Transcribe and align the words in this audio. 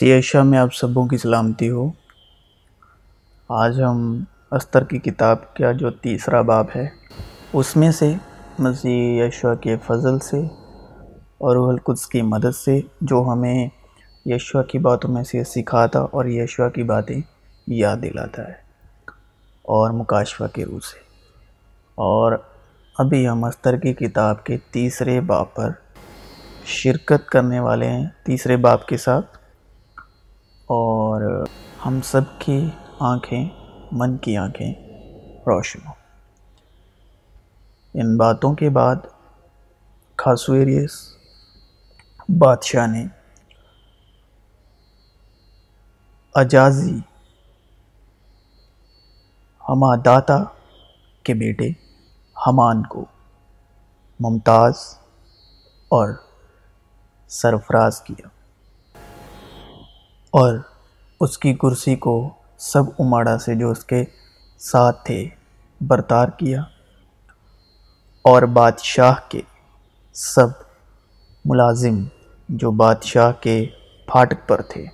سیشا 0.00 0.42
میں 0.42 0.58
آپ 0.58 0.74
سبوں 0.74 1.06
کی 1.06 1.16
سلامتی 1.16 1.70
ہو، 1.70 1.90
آج 3.48 3.82
ہم 3.82 4.24
استر 4.50 4.84
کی 4.84 4.98
کتاب 4.98 5.54
کا 5.54 5.72
جو 5.72 5.90
تیسرا 5.90 6.40
باب 6.40 6.66
ہے، 6.76 6.88
اس 7.52 7.76
میں 7.76 7.90
سے 7.90 8.14
مسیح 8.58 9.24
یشوا 9.24 9.54
کے 9.54 9.76
فضل 9.86 10.18
سے 10.18 10.40
اور 11.38 11.56
روح 11.56 11.68
القدس 11.68 12.06
کی 12.06 12.22
مدد 12.22 12.56
سے 12.56 12.80
جو 13.00 13.24
ہمیں 13.32 13.68
یشوا 14.26 14.62
کی 14.62 14.78
باتوں 14.78 15.10
میں 15.10 15.24
سے 15.24 15.44
سکھاتا 15.44 15.98
اور 15.98 16.24
یشوا 16.24 16.68
کی 16.68 16.82
باتیں 16.82 17.20
یاد 17.66 17.96
دلاتا 18.02 18.48
ہے 18.48 18.54
اور 19.62 19.90
مکاشفہ 19.90 20.44
کے 20.52 20.64
روح 20.64 20.78
سے۔ 20.78 20.98
اور 21.94 22.32
ابھی 22.98 23.28
ہم 23.28 23.44
استر 23.44 23.76
کی 23.76 23.94
کتاب 23.94 24.44
کے 24.44 24.58
تیسرے 24.70 25.20
باب 25.20 25.54
پر 25.54 25.70
شرکت 26.64 27.28
کرنے 27.28 27.60
والے 27.60 27.88
ہیں، 27.88 28.06
تیسرے 28.24 28.56
باب 28.56 28.86
کے 28.86 28.96
ساتھ۔ 28.96 29.39
اور 30.72 31.46
ہم 31.86 32.00
سب 32.04 32.20
کی 32.38 32.70
آنکھیں، 33.00 33.48
من 33.92 34.16
کی 34.16 34.36
آنکھیں 34.36 34.74
روشن 35.38 35.78
ہوں۔ 35.86 35.94
ان 37.94 38.16
باتوں 38.16 38.54
کے 38.54 38.70
بعد 38.70 38.96
خاصویریس 40.16 41.16
بادشاہ 42.28 42.86
نے 42.86 43.06
اجازی 46.34 46.98
ہما 49.68 49.96
داتا 50.04 50.38
کے 51.22 51.34
بیٹے 51.34 51.68
ہمان 52.46 52.82
کو 52.82 53.04
ممتاز 54.20 54.74
اور 55.88 56.08
سرفراز 57.28 58.00
کیا۔ 58.00 58.39
اور 60.30 60.58
اس 61.20 61.38
کی 61.38 61.54
کرسی 61.54 61.96
کو 61.96 62.30
سب 62.58 62.82
اماڑا 62.98 63.38
سے 63.38 63.54
جو 63.54 63.70
اس 63.70 63.84
کے 63.84 64.04
ساتھ 64.58 65.04
تھے 65.04 65.28
برتار 65.80 66.28
کیا۔ 66.28 66.62
اور 68.24 68.42
بادشاہ 68.42 69.14
کے 69.28 69.40
سب 70.12 70.48
ملازم 71.44 72.04
جو 72.48 72.70
بادشاہ 72.70 73.32
کے 73.40 73.66
پھاٹک 74.06 74.48
پر 74.48 74.62
تھے 74.62 74.86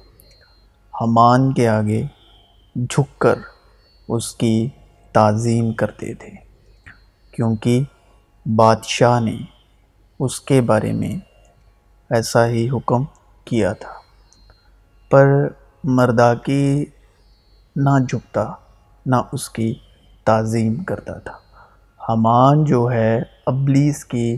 حمان 1.00 1.52
کے 1.54 1.68
آگے 1.68 2.02
جھک 2.76 3.18
کر 3.18 3.38
اس 4.08 4.34
کی 4.34 4.68
تعظیم 5.12 5.72
کرتے 5.72 6.14
تھے، 6.14 6.30
کیونکہ 7.30 7.82
بادشاہ 8.46 9.20
نے 9.20 9.36
اس 10.20 10.40
کے 10.40 10.60
بارے 10.60 10.92
میں 10.92 11.16
ایسا 12.10 12.46
ہی 12.46 12.68
حکم 12.70 13.04
کیا 13.44 13.72
تھا۔ 13.72 13.95
پر 15.10 15.48
مرداکی 15.84 16.84
نہ 17.76 18.04
جھکتا، 18.08 18.52
نہ 19.06 19.16
اس 19.32 19.48
کی 19.48 19.74
تعظیم 20.24 20.84
کرتا 20.84 21.18
تھا۔ 21.18 21.38
حمان 22.08 22.64
جو 22.64 22.92
ہے، 22.92 23.22
ابلیس 23.46 24.04
کی 24.04 24.36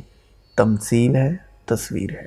تمثیل 0.56 1.16
ہے، 1.16 1.36
تصویر 1.64 2.10
ہے۔ 2.10 2.26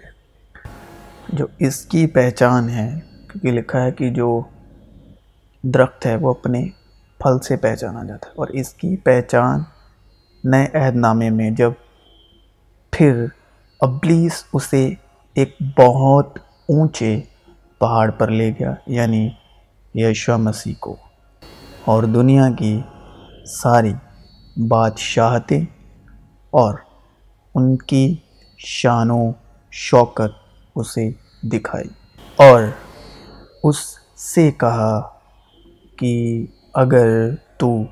جو 1.30 1.46
اس 1.60 1.86
کی 1.86 2.08
پہچان 2.08 2.70
ہے، 2.70 3.00
کیونکہ 3.12 3.52
لکھا 3.52 3.84
ہے 3.84 3.92
کہ 3.92 4.10
جو 4.10 4.42
درخت 5.62 6.06
ہے، 6.06 6.16
وہ 6.16 6.30
اپنے 6.30 6.68
پھل 7.18 7.40
سے 7.40 7.58
پہچانا 7.58 8.04
جاتا 8.04 8.28
ہے۔ 8.28 8.34
اور 8.36 8.48
اس 8.48 8.74
کی 8.74 8.98
پہچان 8.98 9.60
نئے 10.44 10.78
عہد 10.78 10.96
نامے 10.96 11.30
میں 11.30 11.52
جب 11.52 11.72
پھر 12.92 13.26
ابلیس 13.82 14.44
اسے 14.54 14.94
ایک 15.34 15.58
بہت 15.78 16.38
اونچے 16.70 17.22
پہاڑ 17.82 18.12
پر 18.12 18.28
لے 18.28 18.52
گیا 18.52 18.74
یعنی 18.88 19.30
یشوا 19.96 20.38
مسیح 20.38 20.74
کو۔ 20.80 20.96
اور 21.86 22.04
دنیا 22.04 22.52
کی 22.60 22.82
ساری 23.46 23.94
بادشاہتیں 24.68 25.62
اور 26.50 26.74
ان 27.56 27.78
کی 27.78 28.16
شان 28.58 29.12
و 29.12 29.32
شوکت 29.72 30.32
اسے 30.76 31.12
دکھائی۔ 31.44 31.88
اور 32.36 32.64
اس 33.64 33.78
سے 34.18 34.52
کہا 34.52 35.10
کہ 36.00 36.46
اگر 36.74 37.36
تو 37.58 37.84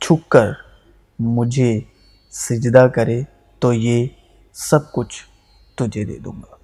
چھک 0.00 0.28
کر 0.28 0.52
مجھے 1.18 1.80
سجدہ 2.30 2.86
کرے 2.94 3.22
تو 3.58 3.72
یہ 3.72 4.06
سب 4.52 4.92
کچھ 4.92 5.24
تجھے 5.76 6.04
دے 6.04 6.18
دوں 6.18 6.32
گا۔ 6.32 6.56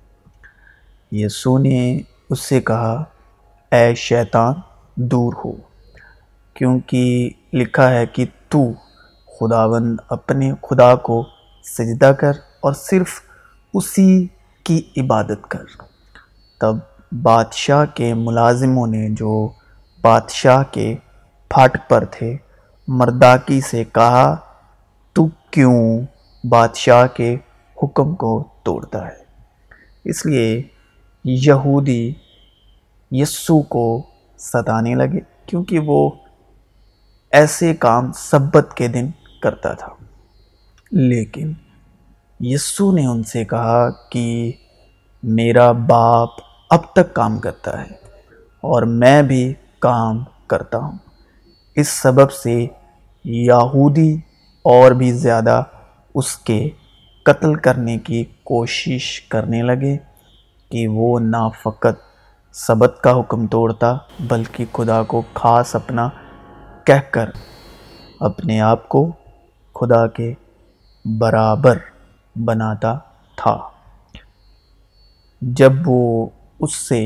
یسو 1.12 1.58
نے 1.58 2.00
اس 2.32 2.40
سے 2.40 2.60
کہا، 2.60 3.04
اے 3.72 3.94
شیطان، 3.94 4.54
دور 4.94 5.32
ہو، 5.44 5.52
کیونکہ 6.54 7.30
لکھا 7.52 7.90
ہے 7.90 8.06
کہ 8.06 8.26
تو 8.48 8.72
خداوند 9.26 9.96
اپنے 10.08 10.52
خدا 10.62 10.94
کو 10.94 11.24
سجدہ 11.64 12.12
کر 12.20 12.32
اور 12.60 12.72
صرف 12.72 13.20
اسی 13.74 14.26
کی 14.64 14.82
عبادت 14.96 15.48
کر۔ 15.48 15.64
تب 16.60 16.76
بادشاہ 17.22 17.84
کے 17.94 18.14
ملازموں 18.14 18.86
نے 18.86 19.08
جو 19.10 19.48
بادشاہ 20.00 20.62
کے 20.70 20.96
پھاٹک 21.48 21.88
پر 21.88 22.04
تھے، 22.04 22.36
مرداکی 22.88 23.60
سے 23.60 23.84
کہا، 23.84 24.36
تو 25.12 25.26
کیوں 25.50 26.00
بادشاہ 26.44 27.06
کے 27.06 27.36
حکم 27.82 28.14
کو 28.14 28.44
توڑتا 28.62 29.06
ہے؟ 29.06 29.22
اس 30.04 30.26
لیے 30.26 30.62
یہودی 31.24 32.12
یسو 33.10 33.62
کو 33.62 34.02
ستانے 34.38 34.94
لگے 34.94 35.20
کیونکہ 35.46 35.78
وہ 35.78 36.10
ایسے 37.30 37.74
کام 37.74 38.12
سبت 38.12 38.74
کے 38.74 38.88
دن 38.88 39.10
کرتا 39.42 39.72
تھا۔ 39.72 39.88
لیکن 40.90 41.52
یسو 42.40 42.92
نے 42.92 43.06
ان 43.06 43.22
سے 43.22 43.44
کہا 43.44 43.90
کہ 43.90 44.52
میرا 45.22 45.72
باپ 45.72 46.28
اب 46.70 46.92
تک 46.92 47.14
کام 47.14 47.38
کرتا 47.38 47.80
ہے 47.80 47.88
اور 48.60 48.82
میں 48.82 49.22
بھی 49.22 49.54
کام 49.78 50.24
کرتا 50.46 50.78
ہوں۔ 50.78 50.98
اس 51.74 51.88
سبب 51.88 52.32
سے 52.32 52.66
یہودی 53.24 54.16
اور 54.62 54.92
بھی 54.92 55.12
زیادہ 55.12 55.62
اس 56.14 56.36
کے 56.36 56.70
قتل 57.24 57.54
کرنے 57.54 57.98
کی 57.98 58.24
کوشش 58.44 59.20
کرنے 59.20 59.62
لگے۔ 59.62 60.11
کہ 60.72 60.88
وہ 60.88 61.18
نہ 61.20 61.48
فقط 61.62 62.00
سبت 62.54 62.98
کا 63.02 63.20
حکم 63.20 63.46
توڑتا، 63.46 63.96
بلکہ 64.20 64.64
خدا 64.72 65.02
کو 65.02 65.22
خاص 65.34 65.74
اپنا 65.76 66.08
کہہ 66.84 67.10
کر 67.10 67.30
اپنے 68.20 68.60
آپ 68.60 68.88
کو 68.88 69.12
خدا 69.74 70.06
کے 70.06 70.34
برابر 71.18 71.78
بناتا 72.36 72.94
تھا۔ 73.36 73.56
جب 75.40 75.72
وہ 75.86 76.28
اس 76.60 76.74
سے 76.88 77.02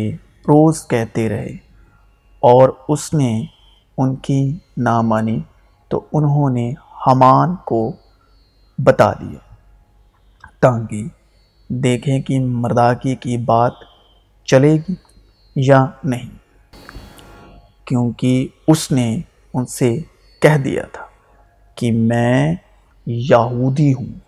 روز 0.48 0.86
کہتے 0.88 1.28
رہے 1.28 1.52
اور 2.42 2.68
اس 2.88 3.14
نے 3.14 3.44
ان 3.98 4.16
کی 4.16 4.58
نہ 4.76 5.00
مانی 5.00 5.38
تو 5.88 6.04
انہوں 6.12 6.50
نے 6.50 6.72
حمان 7.06 7.56
کو 7.56 7.92
بتا 8.78 9.12
دیا 9.12 9.38
تاکہ 10.60 11.08
دیکھیں 11.68 12.22
کہ 12.22 12.40
مرداکی 12.40 13.14
کی 13.14 13.36
بات 13.36 13.72
چلے 14.44 14.76
گی 14.76 14.94
یا 15.56 15.86
نہیں۔ 16.04 16.30
کیونکہ 17.84 18.48
اس 18.68 18.92
نے 18.92 19.20
ان 19.54 19.66
سے 19.66 19.98
کہہ 20.42 20.58
دیا 20.58 20.82
تھا 20.92 21.02
کہ 21.74 21.92
میں 21.92 22.54
یہودی 23.06 23.92
ہوں۔ 23.92 24.18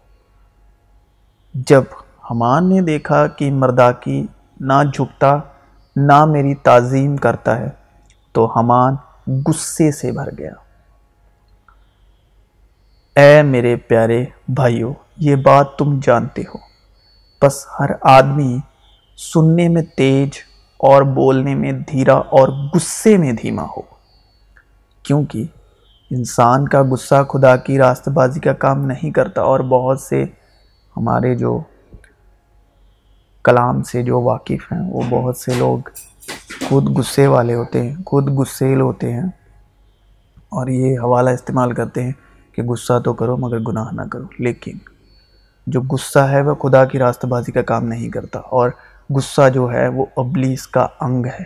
جب 1.55 1.83
حمان 2.31 2.69
نے 2.69 2.81
دیکھا 2.81 3.27
کہ 3.27 3.51
مرداکی 3.51 4.27
نہ 4.61 4.73
جھکتا 4.95 5.37
نہ 5.97 6.25
میری 6.25 6.55
تعظیم 6.55 7.17
کرتا 7.17 7.59
ہے، 7.59 7.69
تو 8.33 8.59
حمان 8.59 8.95
غصے 9.27 9.91
سے 9.91 10.13
بھر 10.13 10.29
گیا۔ 10.39 10.53
اے 13.21 13.43
میرے 13.43 13.77
پیارے 13.77 14.25
بھائیوں 14.49 14.95
یہ 15.17 15.37
بات 15.37 15.77
تم 15.77 16.01
جانتے 16.03 16.43
ہو۔ 16.43 16.68
بس 17.43 17.67
ہر 17.81 17.91
آدمی 18.03 18.59
سننے 19.17 19.69
میں 19.69 19.83
تیج 19.97 20.31
اور 20.77 21.03
بولنے 21.03 21.55
میں 21.55 21.73
دھیرا 21.73 22.15
اور 22.15 22.49
غصے 22.49 23.17
میں 23.17 23.33
دھیما 23.33 23.63
ہو۔ 23.63 23.81
کیونکہ 25.03 25.45
انسان 26.11 26.69
کا 26.69 26.83
غصہ 26.83 27.25
خدا 27.25 27.57
کی 27.57 27.79
راست 27.79 28.09
بازی 28.09 28.41
کا 28.41 28.53
کام 28.53 28.87
نہیں 28.87 29.11
کرتا 29.11 29.43
اور 29.43 29.61
بہت 29.61 30.01
سے 30.01 30.25
ہمارے 30.97 31.35
جو 31.35 31.61
کلام 33.45 33.83
سے 33.83 34.03
جو 34.03 34.21
واقف 34.21 34.73
ہیں، 34.73 34.93
وہ 34.93 35.03
بہت 35.11 35.37
سے 35.37 35.55
لوگ 35.55 35.79
خود 36.69 36.99
غصے 36.99 37.27
والے 37.27 37.55
ہوتے 37.55 37.89
ہیں، 37.89 37.97
خود 38.07 38.29
غصیل 38.29 38.81
ہوتے 38.81 39.13
ہیں۔ 39.13 39.27
اور 40.49 40.67
یہ 40.67 40.99
حوالہ 40.99 41.31
استعمال 41.31 41.73
کرتے 41.73 42.03
ہیں 42.03 42.13
کہ 42.53 42.63
غصہ 42.63 42.99
تو 43.05 43.13
کرو 43.13 43.37
مگر 43.37 43.59
گناہ 43.59 43.89
نہ 43.93 44.03
کرو، 44.03 44.25
لیکن 44.39 44.73
جو 45.69 45.81
غصہ 45.83 46.19
ہے 46.19 46.41
وہ 46.43 46.55
خدا 46.55 46.85
کی 46.85 46.99
راست 46.99 47.25
بازی 47.25 47.53
کا 47.53 47.63
کام 47.63 47.85
نہیں 47.85 48.09
کرتا 48.09 48.39
اور 48.39 48.71
غصہ 49.11 49.49
جو 49.49 49.73
ہے 49.73 49.89
وہ 49.89 50.07
ابلیس 50.17 50.67
کا 50.67 50.87
انگ 51.01 51.27
ہے۔ 51.27 51.45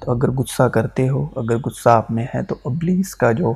تو 0.00 0.12
اگر 0.12 0.30
غصہ 0.30 0.62
کرتے 0.62 1.08
ہو، 1.08 1.26
اگر 1.36 1.56
غصہ 1.56 1.88
آپ 1.88 2.10
میں 2.10 2.26
ہے 2.34 2.42
تو 2.42 2.54
ابلیس 2.64 3.14
کا 3.14 3.32
جو 3.32 3.54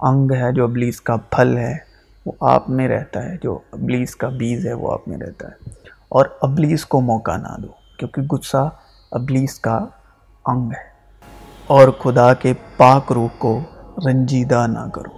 انگ 0.00 0.30
ہے، 0.32 0.52
جو 0.52 0.64
ابلیس 0.64 1.00
کا 1.00 1.16
پھل 1.16 1.58
ہے، 1.58 1.76
وہ 2.26 2.32
آپ 2.40 2.70
میں 2.70 2.88
رہتا 2.88 3.22
ہے۔ 3.22 3.36
جو 3.42 3.58
ابلیس 3.72 4.16
کا 4.16 4.28
بیز 4.28 4.66
ہے، 4.66 4.72
وہ 4.72 4.92
آپ 4.92 5.08
میں 5.08 5.18
رہتا 5.18 5.48
ہے۔ 5.48 5.70
اور 6.08 6.26
ابلیس 6.40 6.84
کو 6.84 7.00
موقع 7.00 7.36
نہ 7.36 7.60
دو، 7.60 7.68
کیونکہ 7.98 8.22
غصہ 8.34 8.70
ابلیس 9.10 9.58
کا 9.58 9.86
انگ 10.46 10.70
ہے۔ 10.70 10.90
اور 11.66 11.88
خدا 11.88 12.34
کے 12.34 12.52
پاک 12.76 13.12
روح 13.12 13.28
کو 13.38 13.60
رنجیدہ 14.06 14.66
نہ 14.66 14.88
کرو، 14.88 15.16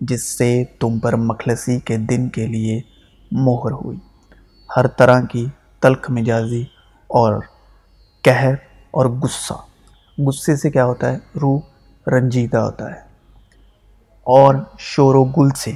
جس 0.00 0.38
سے 0.38 0.64
تم 0.80 0.98
پر 0.98 1.16
مخلصی 1.16 1.80
کے 1.80 1.96
دن 1.96 2.28
کے 2.28 2.46
لیے 2.46 2.91
مہر 3.34 3.70
ہوئی۔ 3.70 3.98
ہر 4.76 4.86
طرح 4.86 5.20
کی 5.20 5.46
تلخ 5.80 6.10
مجازی 6.10 6.62
اور 7.06 7.42
قہر 8.24 8.54
اور 8.90 9.06
غصہ۔ 9.06 9.54
غصے 10.18 10.56
سے 10.56 10.70
کیا 10.70 10.84
ہوتا 10.84 11.12
ہے؟ 11.12 11.16
روح 11.42 11.60
رنجیدہ 12.06 12.56
ہوتا 12.56 12.90
ہے۔ 12.90 13.00
اور 14.22 14.54
شور 14.78 15.14
و 15.14 15.24
گل 15.24 15.50
سے۔ 15.50 15.72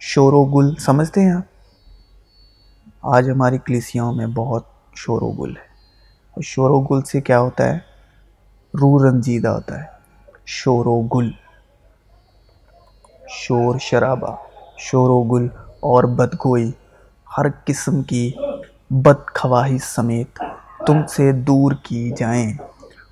شور 0.00 0.32
و 0.32 0.44
گل 0.44 0.76
سمجھتے 0.76 1.20
ہیں 1.20 1.32
آپ؟ 1.32 1.42
آج 3.02 3.30
ہماری 3.30 3.58
کلیسیاں 3.58 4.12
میں 4.12 4.26
بہت 4.26 4.64
شور 4.94 5.22
و 5.22 5.30
گل 5.30 5.50
ہے۔ 5.50 5.62
اور 6.30 6.42
شور 6.42 6.70
و 6.70 6.80
گل 6.80 7.02
سے 7.02 7.20
کیا 7.20 7.40
ہوتا 7.40 7.64
ہے؟ 7.64 7.78
روح 8.74 9.08
رنجیدہ 9.08 9.48
ہوتا 9.48 9.78
ہے۔ 9.78 9.86
شور 10.46 10.86
و 10.86 11.00
گل۔ 11.00 11.30
شور 13.28 13.78
شرابہ۔ 13.78 14.36
شور 14.78 15.10
و 15.10 15.22
گل 15.22 15.48
اور 15.80 16.04
بدگوئی۔ 16.04 16.72
ہر 17.38 17.46
قسم 17.64 18.02
کی 18.02 18.32
بد 18.90 19.34
خواہش 19.34 19.80
سمیت 19.82 20.42
تم 20.86 21.06
سے 21.06 21.32
دور 21.32 21.72
کی 21.82 22.10
جائیں 22.16 22.52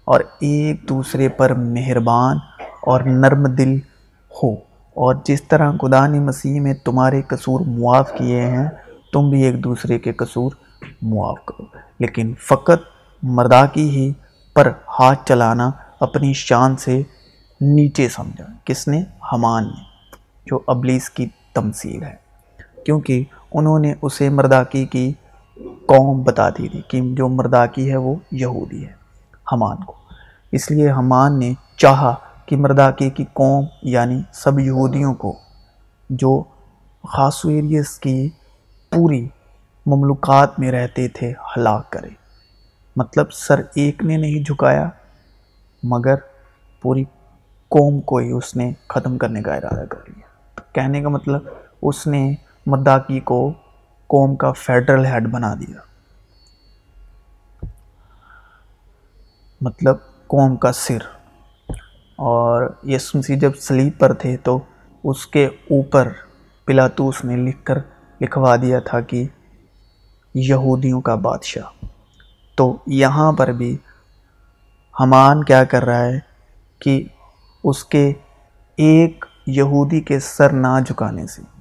اور 0.05 0.21
ایک 0.41 0.89
دوسرے 0.89 1.29
پر 1.29 1.55
مہربان 1.55 2.37
اور 2.83 3.01
نرم 3.01 3.47
دل 3.47 3.79
ہو۔ 4.43 4.55
اور 4.95 5.15
جس 5.25 5.43
طرح 5.43 5.73
خدا 5.73 6.07
نے 6.07 6.21
مسیح 6.21 6.61
میں 6.61 6.75
تمہارے 6.75 7.23
قصور 7.23 7.61
معاف 7.61 8.13
کیے 8.19 8.41
ہیں، 8.41 8.69
تم 9.13 9.31
بھی 9.31 9.43
ایک 9.43 9.65
دوسرے 9.65 9.99
کے 9.99 10.13
قصور 10.13 10.51
معاف 11.03 11.45
کرو۔ 11.45 11.65
لیکن 11.99 12.35
فقط 12.35 12.83
مردا 13.23 13.67
کی 13.67 13.91
ہی 13.91 14.13
پر 14.55 14.69
ہاتھ 14.99 15.29
چلانا 15.29 15.71
اپنی 16.01 16.33
شان 16.33 16.77
سے 16.77 17.03
نیچے 17.61 18.09
سمجھا۔ 18.09 18.45
کس 18.65 18.89
نے؟ 18.89 19.05
ہمان 19.33 19.65
نے، 19.65 19.83
جو 20.47 20.59
ابلیس 20.67 21.11
کی 21.11 21.27
تمثیل 21.55 22.03
ہے۔ 22.03 22.27
کیونکہ 22.85 23.25
انہوں 23.53 23.79
نے 23.79 23.95
اسے 24.03 24.29
مرداکی 24.29 24.85
کی 24.85 25.13
قوم 25.87 26.23
بتا 26.23 26.51
دی 26.51 26.69
تھی 26.69 26.83
کہ 26.89 27.01
جو 27.15 27.29
مرداکی 27.29 27.91
ہے 27.91 27.97
وہ 27.97 28.15
یہودی 28.31 28.87
ہے، 28.87 28.93
ہمان 29.53 29.77
کو۔ 29.77 29.95
اس 30.53 30.71
لیے 30.71 30.91
ہمان 30.91 31.39
نے 31.39 31.53
چاہا 31.77 32.15
کہ 32.47 32.57
مرداکی 32.57 33.11
کی 33.11 33.25
قوم 33.33 33.65
یعنی 33.83 34.23
سب 34.33 34.59
یہودیوں 34.59 35.15
کو، 35.15 35.37
جو 36.11 36.43
خاصویریس 37.09 37.99
کی 37.99 38.31
پوری 38.91 39.29
مملکات 39.87 40.61
میں 40.61 40.73
رہتے 40.73 41.09
تھے، 41.09 41.33
ہلاک 41.57 41.93
کرے۔ 41.93 42.09
مطلب 42.97 43.33
سر 43.33 43.61
ایک 43.75 44.03
نے 44.03 44.17
نہیں 44.17 44.45
جھکایا، 44.45 44.89
مگر 45.83 46.15
پوری 46.83 47.05
قوم 47.69 48.01
کو 48.01 48.17
ہی 48.17 48.31
اس 48.31 48.57
نے 48.57 48.73
ختم 48.89 49.19
کرنے 49.19 49.43
کا 49.43 49.55
ارادہ 49.55 49.85
کر 49.87 49.99
لیا۔ 50.09 50.27
کہنے 50.73 51.03
کا 51.03 51.09
مطلب 51.09 51.41
اس 51.83 52.07
نے 52.07 52.35
مرداکی 52.67 53.21
کو 53.21 53.53
قوم 54.07 54.37
کا 54.37 54.53
فیڈرل 54.53 55.07
ہیڈ 55.07 55.29
بنا 55.29 55.55
دیا۔ 55.55 55.77
مطلب 59.61 59.97
قوم 60.27 60.57
کا 60.57 60.73
سر۔ 60.73 60.99
اور 62.17 62.71
مسیح 63.15 63.39
جب 63.39 63.51
سلیب 63.61 63.93
پر 63.99 64.13
تھے 64.13 64.37
تو 64.37 64.59
اس 65.05 65.27
کے 65.27 65.47
اوپر 65.47 66.09
پلاتوس 66.65 67.25
نے 67.25 67.37
لکھ 67.37 67.65
کر 67.65 67.79
لکھوا 68.21 68.57
دیا 68.57 68.79
تھا 68.79 69.01
کہ 69.01 69.27
یہودیوں 70.35 71.01
کا 71.01 71.15
بادشاہ۔ 71.15 71.85
تو 72.57 72.77
یہاں 72.87 73.33
پر 73.33 73.49
بھی 73.49 73.77
ہمان 75.01 75.45
کیا 75.45 75.65
کر 75.65 75.85
رہا 75.85 76.05
ہے 76.05 76.19
کہ 76.79 77.05
اس 77.65 77.85
کے 77.85 78.13
ایک 78.77 79.25
یہودی 79.47 80.01
کے 80.01 80.21
سر 80.21 80.53
نہ 80.53 80.81
جھکانے 80.87 81.27
سے۔ 81.27 81.56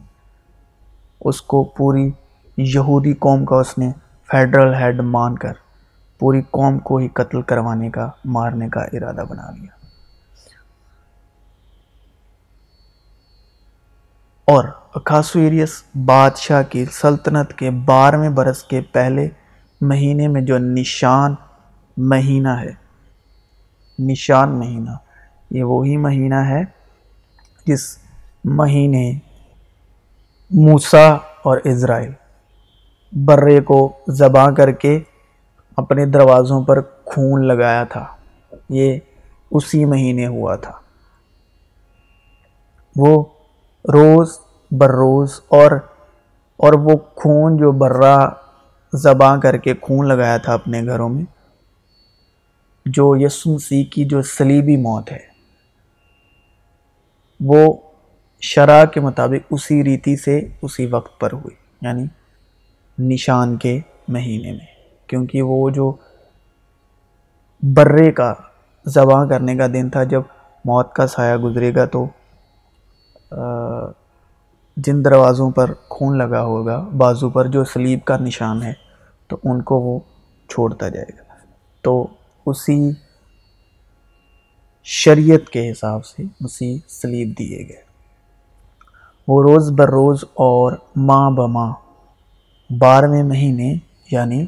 اس 1.25 1.41
کو 1.41 1.63
پوری 1.63 2.11
یہودی 2.57 3.13
قوم 3.13 3.45
کا 3.45 3.55
اس 3.55 3.77
نے 3.77 3.91
فیڈرل 4.31 4.75
ہیڈ 4.75 4.99
مان 4.99 5.37
کر 5.37 5.53
پوری 6.19 6.41
قوم 6.51 6.79
کو 6.79 6.97
ہی 6.97 7.07
قتل 7.07 7.41
کروانے 7.41 7.89
کا، 7.89 8.09
مارنے 8.25 8.69
کا 8.69 8.81
ارادہ 8.81 9.23
بنا 9.29 9.51
لیا۔ 9.51 9.85
اور 14.45 14.63
اکاسویریس 14.95 15.83
بادشاہ 16.05 16.63
کی 16.63 16.85
سلطنت 16.85 17.53
کے 17.53 17.71
بارہویں 17.71 18.29
برس 18.29 18.63
کے 18.63 18.81
پہلے 18.81 19.29
مہینے 19.81 20.27
میں 20.27 20.41
جو 20.41 20.57
نشان 20.57 21.35
مہینہ 21.97 22.49
ہے، 22.49 22.71
نشان 23.99 24.59
مہینہ، 24.59 24.89
یہ 25.49 25.63
وہی 25.63 25.97
مہینہ 25.97 26.35
ہے 26.35 26.61
جس 27.67 27.97
مہینے 28.43 29.13
موسا 30.59 31.17
اور 31.43 31.57
اسرائیل۔ 31.63 32.11
برے 33.11 33.61
کو 33.61 33.97
ذبح 34.09 34.51
کر 34.51 34.71
کے 34.71 34.99
اپنے 35.77 36.05
دروازوں 36.05 36.63
پر 36.63 36.81
خون 37.05 37.47
لگایا 37.47 37.83
تھا۔ 37.83 38.05
یہ 38.69 38.99
اسی 39.51 39.85
مہینے 39.85 40.27
ہوا 40.27 40.55
تھا۔ 40.55 40.71
وہ 42.95 43.23
روز 43.93 44.39
بر 44.71 44.89
روز 44.89 45.41
اور 45.47 45.71
اور 46.57 46.73
وہ 46.73 46.91
خون 47.15 47.57
جو 47.57 47.71
برا 47.71 48.29
زباں 48.93 49.37
کر 49.37 49.57
کے 49.57 49.73
خون 49.81 50.07
لگایا 50.07 50.37
تھا 50.37 50.53
اپنے 50.53 50.83
گھروں 50.83 51.09
میں، 51.09 51.25
جو 52.85 53.15
مسیح 53.45 53.83
کی 53.85 54.05
جو 54.05 54.21
سلیبی 54.21 54.77
موت 54.77 55.11
ہے، 55.11 55.19
وہ 57.39 57.73
شرح 58.45 58.83
کے 58.85 58.99
مطابق 58.99 59.53
اسی 59.53 59.83
ریتی 59.83 60.15
سے 60.17 60.39
اسی 60.61 60.85
وقت 60.85 61.19
پر 61.19 61.33
ہوئی 61.33 61.55
یعنی 61.81 62.05
نشان 62.97 63.55
کے 63.57 63.79
مہینے 64.07 64.51
میں، 64.51 64.67
کیونکہ 65.07 65.41
وہ 65.41 65.69
جو 65.69 65.91
برے 67.61 68.11
کا 68.11 68.33
زباں 68.85 69.25
کرنے 69.27 69.55
کا 69.55 69.67
دن 69.67 69.89
تھا، 69.89 70.03
جب 70.03 70.21
موت 70.65 70.93
کا 70.93 71.07
سایہ 71.07 71.35
گزرے 71.35 71.73
گا 71.75 71.85
تو 71.85 72.05
جن 74.77 75.03
دروازوں 75.05 75.49
پر 75.51 75.73
خون 75.89 76.17
لگا 76.17 76.41
ہوگا، 76.43 76.77
بازو 76.97 77.29
پر 77.29 77.47
جو 77.47 77.63
سلیب 77.63 77.99
کا 78.05 78.17
نشان 78.17 78.61
ہے، 78.63 78.73
تو 79.27 79.37
ان 79.43 79.61
کو 79.61 79.79
وہ 79.79 79.99
چھوڑتا 80.49 80.89
جائے 80.89 81.17
گا۔ 81.17 81.23
تو 81.81 82.07
اسی 82.45 82.79
شریعت 84.83 85.49
کے 85.49 85.71
حساب 85.71 86.05
سے 86.05 86.23
اسی 86.39 86.77
سلیب 86.87 87.33
دیے 87.39 87.67
گئے۔ 87.69 87.84
وہ 89.27 89.41
روز 89.41 89.71
بر 89.71 89.89
روز 89.89 90.23
اور 90.33 90.73
ماں 90.95 91.31
بماں 91.31 91.73
بارہویں 92.79 93.23
مہینے 93.23 93.73
یعنی 94.11 94.45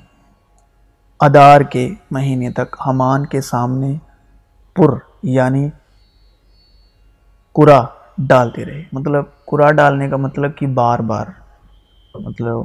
ادار 1.19 1.61
کے 1.61 1.89
مہینے 2.11 2.51
تک 2.51 2.75
ہمان 2.85 3.25
کے 3.25 3.41
سامنے 3.41 3.95
پر 4.75 4.89
یعنی 5.23 5.69
کرا 7.55 7.83
ڈالتے 8.17 8.65
رہے۔ 8.65 8.83
مطلب 8.91 9.23
کرا 9.51 9.71
ڈالنے 9.71 10.09
کا 10.09 10.17
مطلب 10.17 10.55
کہ 10.55 10.67
بار 10.67 10.99
بار 10.99 11.25
مطلب 12.15 12.57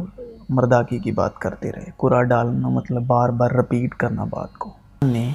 مرداکی 0.49 0.99
کی 0.99 1.12
بات 1.12 1.38
کرتے 1.38 1.73
رہے۔ 1.73 1.90
کرا 1.99 2.23
ڈالنا 2.23 2.69
مطلب 2.69 3.02
بار 3.07 3.28
بار 3.28 3.50
رپیٹ 3.50 3.95
کرنا 3.95 4.25
بات 4.25 4.59
کو۔ 4.59 4.71
نے 5.02 5.31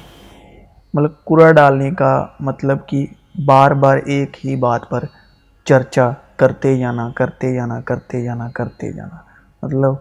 مطلب 0.94 1.26
کرا 1.26 1.52
ڈالنے 1.52 1.92
کا 1.92 2.26
مطلب 2.40 2.88
کہ 2.88 3.06
بار 3.46 3.72
بار 3.72 3.98
ایک 3.98 4.46
ہی 4.46 4.56
بات 4.56 4.90
پر 4.90 5.04
چرچا 5.66 6.10
کرتے 6.38 6.78
جانا 6.78 7.10
کرتے 7.10 7.56
جانا 7.56 7.82
کرتے 7.82 8.24
جانا 8.24 8.50
کرتے 8.50 8.92
جانا 8.92 9.18
مطلب 9.66 9.94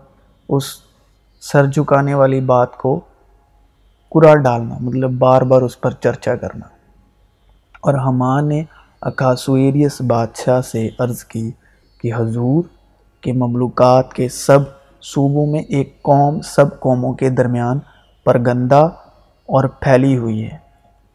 اس 0.49 0.64
سر 1.40 1.66
جھکانے 1.66 2.14
والی 2.14 2.40
بات 2.40 2.76
کو 2.76 3.00
کرا 4.14 4.35
ڈالنا 4.35 4.76
مطلب 4.81 5.11
بار 5.11 5.43
بار 5.43 5.62
اس 5.62 5.81
پر 5.81 5.90
چرچا 5.90 6.37
کرنا۔ 6.37 6.66
اور 7.81 7.95
ہمان 7.95 8.49
نے 8.49 8.64
اکاسویریس 9.00 10.00
بادشاہ 10.00 10.61
سے 10.61 10.88
عرض 10.99 11.25
کی 11.25 11.50
کہ 12.00 12.14
حضور 12.14 12.62
کے 13.21 13.33
مملوکات 13.33 14.12
کے 14.12 14.28
سب 14.28 14.59
صوبوں 15.02 15.47
میں 15.47 15.61
ایک 15.61 16.02
قوم 16.02 16.40
سب 16.40 16.81
قوموں 16.81 17.14
کے 17.14 17.31
درمیان 17.31 17.78
پرگندہ 18.25 18.88
اور 19.47 19.64
پھیلی 19.64 20.16
ہوئی 20.16 20.45
ہے۔ 20.45 20.59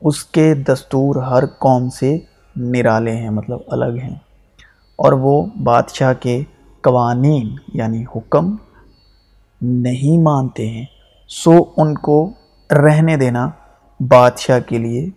اس 0.01 0.23
کے 0.23 0.53
دستور 0.53 1.15
ہر 1.15 1.45
قوم 1.45 1.89
سے 1.89 2.17
نرالے 2.55 3.15
ہیں 3.15 3.29
مطلب 3.29 3.59
الگ 3.67 3.97
ہیں۔ 4.03 4.15
اور 5.03 5.11
وہ 5.11 5.45
بادشاہ 5.63 6.13
کے 6.19 6.43
قوانین 6.81 7.55
یعنی 7.73 8.03
حکم 8.15 8.55
نہیں 9.61 10.21
مانتے 10.21 10.69
ہیں، 10.69 10.85
سو 11.27 11.51
ان 11.77 11.95
کو 11.97 12.33
رہنے 12.69 13.17
دینا 13.17 13.49
بادشاہ 13.99 14.59
کے 14.59 14.77
لیے 14.77 15.09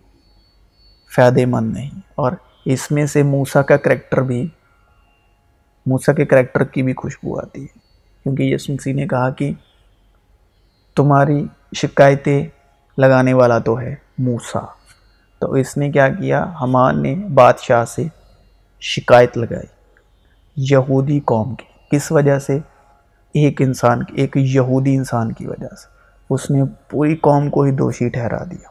فائدے 1.15 1.45
مند 1.45 1.73
نہیں۔ 1.73 1.89
اور 2.15 2.31
اس 2.65 2.91
میں 2.91 3.05
سے 3.05 3.23
موسا 3.23 3.61
کا 3.61 3.77
کریکٹر 3.77 4.21
بھی 4.21 4.47
موسا 5.85 6.13
کے 6.13 6.25
کریکٹر 6.25 6.63
کی 6.63 6.83
بھی 6.83 6.93
خوشبو 6.93 7.39
آتی 7.39 7.61
ہے۔ 7.61 7.79
کیونکہ 8.23 8.43
یس 8.43 8.69
مسیح 8.69 8.93
نے 8.93 9.07
کہا 9.07 9.29
کہ 9.29 9.51
تمہاری 10.95 11.45
شکایتیں 11.75 12.45
لگانے 12.97 13.33
والا 13.33 13.57
تو 13.57 13.79
ہے 13.79 13.95
موسا 14.17 14.59
تو 15.39 15.51
اس 15.51 15.77
نے 15.77 15.91
کیا 15.91 16.09
کیا؟ 16.09 16.51
ہمان 16.61 17.01
نے 17.01 17.15
بادشاہ 17.15 17.85
سے 17.85 18.07
شکایت 18.81 19.37
لگائی۔ 19.37 19.74
یہودی 20.57 21.19
قوم 21.19 21.55
کی۔ 21.55 21.97
کس 21.97 22.11
وجہ 22.11 22.39
سے؟ 22.39 22.59
ایک 23.33 23.61
انسان 23.61 24.03
کی، 24.03 24.13
ایک 24.15 24.37
یہودی 24.37 24.95
انسان 24.95 25.31
کی 25.31 25.47
وجہ 25.47 25.75
سے۔ 25.75 25.87
اس 26.29 26.51
نے 26.51 26.63
پوری 26.89 27.15
قوم 27.15 27.49
کو 27.49 27.61
ہی 27.61 27.71
دوشی 27.71 28.09
ٹھہرا 28.09 28.43
دیا۔ 28.43 28.67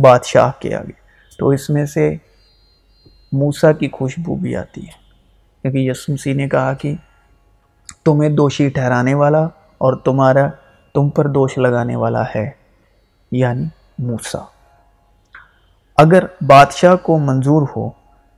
بادشاہ 0.00 0.50
کے 0.58 0.74
آگے۔ 0.74 1.02
تو 1.38 1.48
اس 1.48 1.70
میں 1.70 1.86
سے 1.86 2.14
موسا 3.32 3.72
کی 3.72 3.88
خوشبو 3.92 4.34
بھی 4.34 4.56
آتی 4.56 4.80
ہے۔ 4.80 5.02
کیونکہ 5.62 5.78
یسمسی 5.78 6.32
نے 6.32 6.48
کہا 6.48 6.72
کہ 6.72 6.94
تمہیں 8.04 8.30
دوشی 8.30 8.68
ٹھہرانے 8.68 9.14
والا 9.14 9.44
اور 9.78 9.96
تمہارا، 9.96 10.48
تم 10.94 11.08
پر 11.08 11.26
دوش 11.28 11.58
لگانے 11.58 11.96
والا 11.96 12.22
ہے 12.34 12.50
یعنی 13.32 13.64
موسا 13.98 14.38
اگر 15.96 16.24
بادشاہ 16.46 16.96
کو 16.96 17.18
منظور 17.18 17.66
ہو 17.76 17.90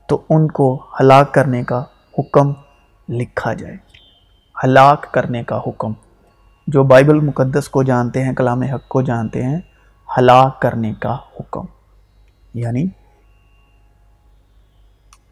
تو 0.09 0.23
ان 0.29 0.49
کو 0.49 0.87
ہلاک 1.01 1.35
کرنے 1.35 1.65
کا 1.65 1.85
حکم 2.19 2.53
لکھا 3.09 3.53
جائے۔ 3.53 3.77
ہلاک 4.65 5.13
کرنے 5.13 5.45
کا 5.45 5.61
حکم۔ 5.67 5.93
جو 6.67 6.83
بائبل 6.83 7.21
مقدس 7.21 7.69
کو 7.69 7.83
جانتے 7.83 8.25
ہیں، 8.25 8.33
کلام 8.33 8.63
حق 8.63 8.89
کو 8.89 9.03
جانتے 9.03 9.43
ہیں، 9.43 9.61
ہلاک 10.19 10.63
کرنے 10.63 10.95
کا 10.95 11.17
حکم۔ 11.41 11.65
یعنی 12.55 12.85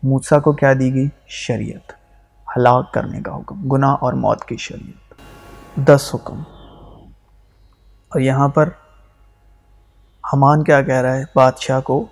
موسا 0.03 0.39
کو 0.39 0.53
کیا 0.53 0.73
دی 0.73 0.95
گئی؟ 0.95 1.09
شریعت۔ 1.27 1.93
ہلاک 2.57 2.93
کرنے 2.93 3.21
کا 3.21 3.37
حکم۔ 3.37 3.69
گناہ 3.69 3.97
اور 4.01 4.13
موت 4.13 4.45
کی 4.45 4.57
شریعت۔ 4.57 5.15
دس 5.77 6.11
حکم۔ 6.15 6.43
اور 8.09 8.21
یہاں 8.21 8.49
پر 8.49 8.69
ہمان 10.33 10.65
کیا 10.65 10.83
کہہ 10.83 10.95
رہا 10.95 11.15
ہے؟ 11.15 11.25
بادشاہ 11.35 11.81
کو 11.81 12.07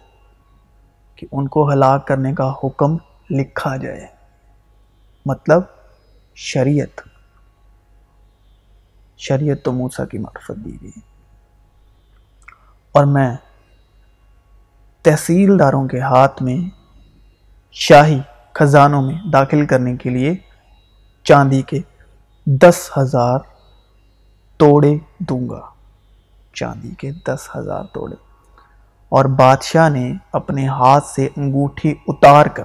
کہ 1.17 1.27
ان 1.33 1.49
کو 1.49 1.73
ہلاک 1.73 2.07
کرنے 2.07 2.35
کا 2.35 2.53
حکم 2.65 2.97
لکھا 3.31 3.77
جائے۔ 3.77 4.20
مطلب 5.31 5.63
شریعت۔ 6.35 7.01
شریعت 9.19 9.65
تو 9.65 9.73
موسا 9.73 10.05
کی 10.05 10.19
معرفت 10.19 10.65
دی 10.65 10.83
گئی۔ 10.83 11.01
اور 12.93 13.05
میں 13.05 13.37
تحصیلداروں 15.03 15.89
کے 15.89 16.01
ہاتھ 16.01 16.43
میں 16.43 16.71
شاہی 17.73 18.21
خزانوں 18.53 19.03
میں 19.03 19.15
داخل 19.33 19.67
کرنے 19.67 19.97
کے 19.97 20.11
لیے 20.11 20.35
چاندی 21.25 21.63
کے 21.63 21.79
دس 22.47 22.91
ہزار 22.99 23.39
توڑے 24.57 24.93
دوں 25.21 25.49
گا۔ 25.49 25.61
چاندی 26.55 26.95
کے 26.95 27.13
دس 27.13 27.49
ہزار 27.57 27.85
توڑے۔ 27.85 28.17
اور 29.09 29.25
بادشاہ 29.25 29.89
نے 29.89 30.13
اپنے 30.33 30.69
ہاتھ 30.69 31.07
سے 31.07 31.29
انگوٹھی 31.37 31.95
اتار 32.09 32.47
کر 32.47 32.65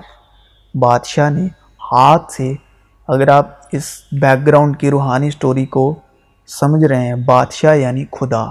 بادشاہ 0.76 1.30
نے 1.30 1.48
ہاتھ 1.92 2.32
سے 2.32 2.54
اگر 3.08 3.28
آپ 3.28 3.50
اس 3.72 3.84
بیک 4.12 4.48
گراؤنڈ 4.48 4.80
کی 4.80 4.90
روحانی 4.90 5.32
سٹوری 5.32 5.66
کو 5.66 5.96
سمجھ 6.48 6.86
رہے 6.86 7.08
ہیں، 7.08 7.16
بادشاہ 7.16 7.76
یعنی 7.76 8.06
خدا، 8.20 8.46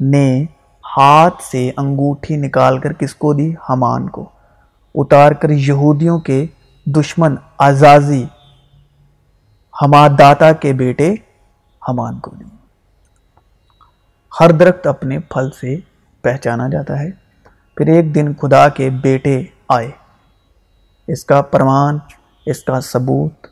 نے 0.00 0.44
ہاتھ 0.96 1.42
سے 1.42 1.70
انگوٹھی 1.76 2.36
نکال 2.36 2.78
کر 2.78 2.92
کس 2.92 3.14
کو 3.14 3.32
دی؟ 3.32 3.52
حمان 3.70 4.08
کو۔ 4.08 4.28
اتار 4.94 5.32
کر 5.32 5.50
یہودیوں 5.50 6.18
کے 6.18 6.46
دشمن 6.86 7.34
آزازی 7.58 8.24
داتا 10.18 10.52
کے 10.52 10.72
بیٹے 10.72 11.14
حمان 11.88 12.18
کو 12.18 12.30
دی۔ 12.30 12.44
ہر 14.40 14.50
درخت 14.50 14.86
اپنے 14.86 15.18
پھل 15.18 15.50
سے 15.50 15.76
پہچانا 16.22 16.68
جاتا 16.68 17.00
ہے۔ 17.00 17.10
پھر 17.76 17.86
ایک 17.86 18.14
دن 18.14 18.34
خدا 18.34 18.68
کے 18.68 18.90
بیٹے 18.90 19.42
آئے۔ 19.68 19.90
اس 21.06 21.24
کا 21.24 21.42
پرمان 21.42 21.98
اس 22.46 22.62
کا 22.62 22.80
ثبوت 22.80 23.46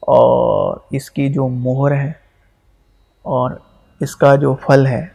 اور 0.00 0.76
اس 0.90 1.10
کی 1.10 1.32
جو 1.32 1.48
مہر 1.48 1.92
ہے 1.92 2.12
اور 3.22 3.50
اس 4.00 4.16
کا 4.16 4.34
جو 4.34 4.54
پھل 4.54 4.86
ہے 4.86 5.06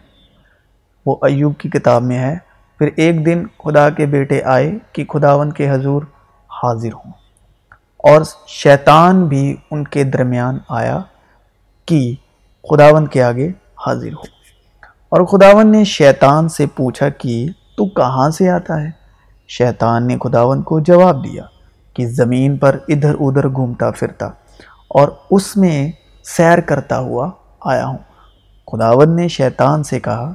وہ 1.06 1.16
ایوب 1.22 1.58
کی 1.58 1.70
کتاب 1.70 2.04
میں 2.04 2.20
ہے۔ 2.20 2.38
پھر 2.78 2.90
ایک 2.96 3.26
دن 3.26 3.44
خدا 3.48 3.90
کے 3.90 4.06
بیٹے 4.06 4.44
آئے 4.44 4.72
کہ 4.92 5.06
خداون 5.06 5.52
کے 5.52 5.72
حضور 5.72 6.02
حاضر 6.50 6.94
ہوں۔ 6.94 7.12
اور 7.98 8.22
شیطان 8.48 9.28
بھی 9.28 9.56
ان 9.72 9.84
کے 9.84 10.04
درمیان 10.04 10.58
آیا 10.70 11.00
کہ 11.86 12.16
خداون 12.70 13.08
کے 13.08 13.24
آگے 13.24 13.48
حاضر 13.88 14.14
ہو 14.14 14.22
اور 15.10 15.26
خداون 15.26 15.72
نے 15.72 15.84
شیطان 15.84 16.50
سے 16.50 16.66
پوچھا 16.66 17.10
کہ 17.10 17.48
تو 17.78 17.86
کہاں 17.86 18.30
سے 18.30 18.50
آتا 18.50 18.84
ہے؟ 18.84 18.90
شیطان 19.48 20.08
نے 20.08 20.18
خداون 20.24 20.62
کو 20.62 20.80
جواب 20.80 21.24
دیا 21.24 21.44
کہ 21.98 22.08
زمین 22.08 22.58
پر 22.58 22.78
ادھر 22.88 23.16
ادھر 23.20 23.50
گھومتا 23.50 23.92
پھرتا 23.92 24.26
اور 24.88 25.10
اس 25.32 25.58
میں 25.58 25.92
سیر 26.24 26.60
کرتا 26.60 27.00
ہوا 27.00 27.32
آیا 27.62 27.88
ہوں۔ 27.88 27.98
خداون 28.72 29.16
نے 29.16 29.28
شیطان 29.28 29.84
سے 29.84 30.00
کہا، 30.00 30.34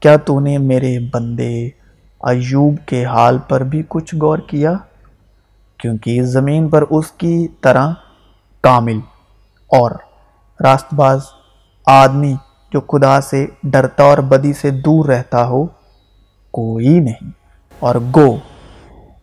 کیا 0.00 0.16
تو 0.16 0.40
نے 0.40 0.58
میرے 0.58 0.98
بندے 1.12 1.68
ایوب 2.20 2.74
کے 2.86 3.04
حال 3.04 3.38
پر 3.48 3.60
بھی 3.60 3.82
کچھ 3.88 4.14
غور 4.14 4.38
کیا؟ 4.38 4.72
کیونکہ 5.78 6.22
زمین 6.22 6.68
پر 6.68 6.84
اس 6.90 7.12
کی 7.12 7.48
طرح 7.60 7.92
کامل 8.60 8.98
اور 9.66 9.90
راست 10.60 10.94
باز 10.94 11.20
آدمی 11.86 12.34
جو 12.72 12.80
خدا 12.80 13.20
سے 13.20 13.46
ڈرتا 13.62 14.04
اور 14.04 14.18
بدی 14.18 14.52
سے 14.52 14.70
دور 14.70 15.04
رہتا 15.04 15.46
ہو، 15.46 15.64
کوئی 16.50 17.00
نہیں۔ 17.00 17.30
اور 17.78 17.94
گو، 17.94 18.36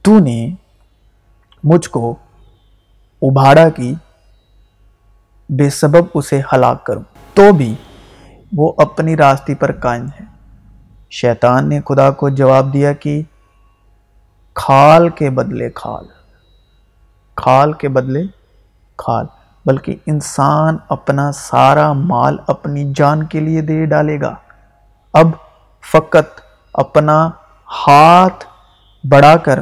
تو 0.01 0.19
نے 0.19 0.49
مجھ 1.73 1.89
کو 1.89 2.15
ابھاڑا 3.21 3.69
کی 3.69 3.95
بے 5.49 5.69
سبب 5.69 6.03
اسے 6.13 6.41
ہلاک 6.53 6.85
کروں۔ 6.85 7.01
تو 7.33 7.53
بھی 7.53 7.75
وہ 8.57 8.73
اپنی 8.77 9.17
راستی 9.17 9.55
پر 9.55 9.71
قائم 9.71 10.05
ہے۔ 10.05 10.25
شیطان 11.09 11.69
نے 11.69 11.79
خدا 11.85 12.11
کو 12.11 12.29
جواب 12.29 12.73
دیا 12.73 12.93
کہ 12.93 13.21
کھال 14.53 15.09
کے 15.09 15.29
بدلے 15.29 15.69
کھال۔ 15.69 16.05
کھال 17.35 17.73
کے 17.73 17.89
بدلے 17.89 18.23
کھال۔ 18.97 19.25
بلکہ 19.65 19.95
انسان 20.05 20.77
اپنا 20.89 21.31
سارا 21.31 21.93
مال 21.93 22.37
اپنی 22.47 22.93
جان 22.95 23.25
کے 23.25 23.39
لیے 23.39 23.61
دے 23.61 23.85
ڈالے 23.85 24.21
گا۔ 24.21 24.35
اب 25.13 25.27
فقط 25.91 26.41
اپنا 26.73 27.29
ہاتھ 27.87 28.45
بڑھا 29.09 29.37
کر 29.37 29.59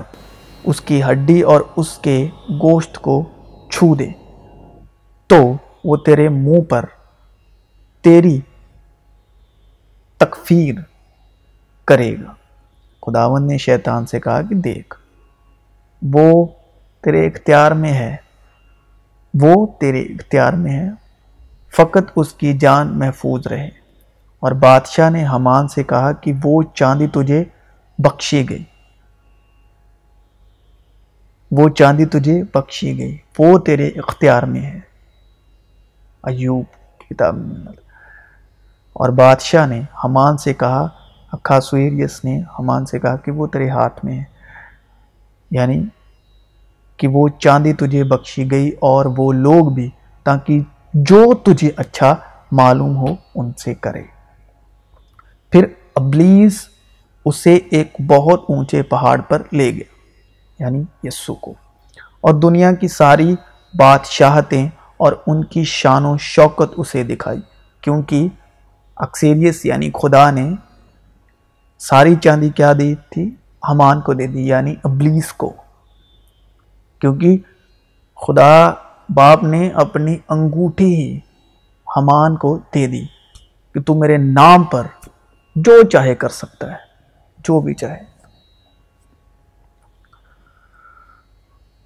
اس 0.66 0.82
کی 0.82 1.04
ہڈی 1.04 1.42
اور 1.42 1.62
اس 1.76 1.98
کے 1.98 2.28
گوشت 2.50 2.96
کو 2.96 3.24
چھو 3.72 3.96
دے۔ 3.96 4.08
تو 5.28 5.54
وہ 5.84 5.96
تیرے 5.96 6.30
منہ 6.30 6.62
پر 6.62 6.86
تیری 8.02 8.40
تکفیر 10.18 10.76
کرے 11.86 12.16
گا۔ 12.16 12.34
خداون 13.06 13.48
نے 13.48 13.58
شیطان 13.58 14.06
سے 14.06 14.20
کہا 14.20 14.42
کہ 14.42 14.56
دیکھ، 14.56 14.96
وہ 16.14 16.46
تیرے 17.04 17.28
اختیار 17.28 17.72
میں 17.72 17.94
ہے۔ 17.94 18.16
وہ 19.42 19.68
تیرے 19.80 20.02
اختیار 20.02 20.54
میں 20.54 20.72
ہے۔ 20.72 20.90
فقط 21.76 22.12
اس 22.16 22.34
کی 22.34 22.58
جان 22.58 23.00
محفوظ 23.00 23.48
رہے۔ 23.48 23.70
اور 24.40 24.52
بادشاہ 24.52 25.10
نے 25.10 25.26
حمان 25.26 25.68
سے 25.68 25.84
کہا 25.84 26.12
کہ 26.12 26.34
وہ 26.44 26.64
چاندی 26.74 27.08
تجھے 27.08 27.44
بخشی 27.98 28.50
گئی 28.50 28.64
وہ 31.58 31.70
چاندی 31.70 32.06
تجھے 32.06 32.44
بخشی 32.54 32.98
گئی۔ 32.98 33.18
وہ 33.40 33.60
تیرے 33.60 33.88
اختیار 33.88 34.44
میں 34.44 34.62
ہے۔ 34.62 34.80
ایوب 36.24 36.66
کتاب 37.10 37.36
اور 38.94 39.10
بادشاہ 39.10 39.68
نے 39.68 39.82
حمان 40.04 40.38
سے 40.38 40.54
کہا 40.54 40.88
خاصویریس 41.44 42.26
نے 42.26 42.42
حمان 42.60 42.86
سے 42.86 43.00
کہا 43.00 43.16
کہ 43.16 43.32
وہ 43.32 43.48
تیرے 43.48 43.70
ہاتھ 43.70 44.06
میں 44.06 44.20
ہے۔ 44.20 44.24
یعنی 45.52 45.84
کہ 46.98 47.08
وہ 47.08 47.28
چاندی 47.28 47.74
تجھے 47.74 48.04
بخشی 48.04 48.52
گئی 48.52 48.70
اور 48.70 49.06
وہ 49.18 49.34
لوگ 49.34 49.72
بھی، 49.72 49.90
تاکہ 50.24 50.60
جو 50.94 51.34
تجھے 51.34 51.72
اچھا 51.78 52.16
معلوم 52.52 52.98
ہو، 52.98 53.16
ان 53.36 53.52
سے 53.54 53.74
کرے۔ 53.74 54.04
پھر 55.52 55.66
ابلیس 55.96 56.68
اسے 57.26 57.60
ایک 57.72 57.98
بہت 58.08 58.44
اونچے 58.50 58.84
پہاڑ 58.84 59.22
پر 59.22 59.42
لے 59.52 59.72
گیا۔ 59.72 59.95
یعنی 60.60 60.84
یسو 61.04 61.36
کو۔ 61.36 61.54
اور 62.22 62.34
دنیا 62.34 62.72
کی 62.72 62.88
ساری 62.88 63.36
بادشاہتیں 63.74 64.70
اور 64.98 65.14
ان 65.28 65.44
کی 65.44 65.64
شان 65.64 66.06
و 66.06 66.18
شوکت 66.18 66.74
اسے 66.78 67.04
دکھائی، 67.04 67.40
کیونکہ 67.82 68.28
اکثریس 68.96 69.66
یعنی 69.66 69.92
خدا 69.92 70.32
نے 70.32 70.52
ساری 71.80 72.16
چاندی 72.16 72.50
کیا 72.50 72.74
دی 72.74 72.96
تھی 73.10 73.36
حمان 73.70 74.02
کو 74.02 74.14
دے 74.14 74.28
دی 74.28 74.48
یعنی 74.48 74.76
ابلیس 74.84 75.34
کو۔ 75.34 75.54
کیونکہ 77.00 77.38
خدا 78.28 78.72
باپ 79.10 79.44
نے 79.44 79.70
اپنی 79.70 80.18
انگوٹھی 80.30 80.96
ہی 80.96 81.18
حمان 81.98 82.36
کو 82.36 82.60
دے 82.74 82.88
دی 82.88 83.06
کہ 83.74 83.82
تو 83.82 83.94
میرے 83.94 84.18
نام 84.18 84.64
پر 84.64 84.88
جو 85.56 85.84
چاہے 85.84 86.16
کر 86.16 86.30
سکتا 86.30 86.68
ہے، 86.68 86.78
جو 87.38 87.62
بھی 87.62 87.74
چاہے۔ 87.74 88.15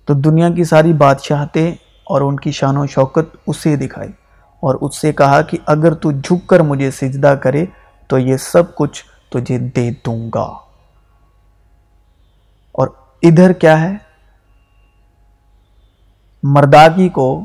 تو 0.10 0.16
دنیا 0.16 0.50
کی 0.50 0.64
ساری 0.64 0.94
بادشاہتیں 0.94 1.72
اور 2.04 2.22
ان 2.22 2.38
کی 2.38 2.52
شان 2.52 2.78
و 2.78 2.88
شوکت 2.88 3.36
اسے 3.48 3.76
دکھائی 3.76 4.10
اور 4.60 4.76
اس 4.82 4.98
سے 4.98 5.14
کہا 5.14 5.42
کہ 5.42 5.58
اگر 5.66 5.94
تو 5.94 6.12
جھک 6.12 6.48
کر 6.48 6.60
مجھے 6.60 6.92
سجدہ 6.92 7.28
کرے 7.28 7.66
تو 8.08 8.18
یہ 8.18 8.38
سب 8.38 8.76
کچھ 8.76 9.04
تجھے 9.30 9.60
دے 9.60 9.92
دوں 9.92 10.30
گا۔ 10.36 10.58
اور 12.72 12.88
ادھر 13.22 13.54
کیا 13.54 13.82
ہے؟ 13.82 13.94
مرداگی 16.44 17.10
کو 17.10 17.44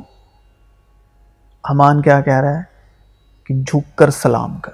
ہمان 1.70 2.02
کیا 2.02 2.20
کہہ 2.20 2.40
رہا 2.40 2.58
ہے 2.58 2.62
کہ 3.44 3.54
جھک 3.54 3.98
کر 3.98 4.10
سلام 4.10 4.58
کر۔ 4.58 4.72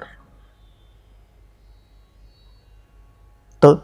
تو 3.58 3.74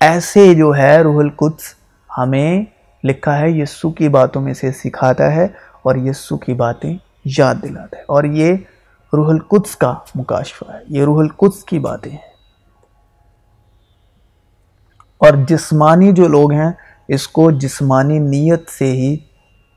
ایسے 0.00 0.54
جو 0.54 0.76
ہے 0.76 1.02
روح 1.02 1.20
القدس 1.20 1.74
ہمیں 2.18 2.81
لکھا 3.04 3.38
ہے 3.38 3.50
یسو 3.50 3.90
کی 3.90 4.08
باتوں 4.08 4.42
میں 4.42 4.54
سے 4.54 4.72
سکھاتا 4.72 5.34
ہے 5.34 5.44
اور 5.82 5.96
یسو 5.96 6.36
کی 6.36 6.54
باتیں 6.54 6.96
یاد 7.24 7.54
دلاتا 7.62 7.96
ہے۔ 7.96 8.02
اور 8.02 8.24
یہ 8.24 8.54
روح 9.12 9.28
القدس 9.28 9.76
کا 9.76 9.94
مکاشفہ 10.14 10.72
ہے۔ 10.72 10.78
یہ 10.88 11.04
روح 11.04 11.18
القدس 11.18 11.64
کی 11.64 11.78
باتیں 11.78 12.12
ہیں۔ 12.12 12.32
اور 15.18 15.28
جسمانی 15.48 16.12
جو 16.12 16.28
لوگ 16.28 16.52
ہیں، 16.52 16.72
اس 17.08 17.28
کو 17.28 17.50
جسمانی 17.50 18.18
نیت 18.18 18.70
سے 18.70 18.92
ہی 18.92 19.16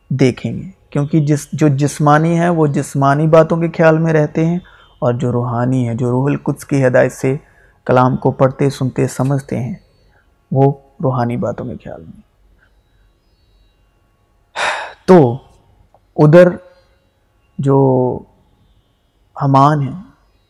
دیکھیں 0.09 0.53
گے۔ 0.53 0.69
کیونکہ 0.89 1.25
جس، 1.25 1.47
جو 1.53 1.67
جسمانی 1.67 2.39
ہے 2.39 2.49
وہ 2.49 2.67
جسمانی 2.67 3.27
باتوں 3.27 3.57
کے 3.57 3.67
خیال 3.77 3.97
میں 3.97 4.13
رہتے 4.13 4.45
ہیں 4.45 4.59
اور 4.99 5.13
جو 5.13 5.31
روحانی 5.31 5.89
ہے 5.89 5.95
جو 5.95 6.11
روح 6.11 6.25
القدس 6.25 6.65
کی 6.65 6.87
ہدایت 6.87 7.13
سے 7.13 7.37
کلام 7.85 8.15
کو 8.15 8.31
پڑھتے، 8.31 8.69
سنتے، 8.69 9.07
سمجھتے 9.07 9.59
ہیں، 9.59 9.75
وہ 10.51 10.73
روحانی 11.03 11.37
باتوں 11.37 11.65
کے 11.65 11.75
خیال 11.83 12.01
میں۔ 12.01 12.24
تو 15.05 15.37
ادھر 16.15 16.47
جو 17.57 18.19
حمان 19.41 19.87
ہے، 19.87 19.93